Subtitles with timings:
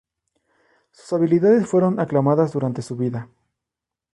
[0.91, 3.29] Su habilidades fueron aclamadas durante su vida.